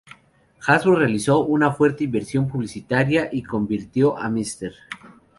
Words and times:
Hasbro 0.65 0.95
realizó 0.95 1.45
una 1.45 1.73
fuerte 1.73 2.03
inversión 2.05 2.47
publicitaria, 2.47 3.29
y 3.31 3.43
convirtió 3.43 4.17
a 4.17 4.31
Mr. 4.31 4.73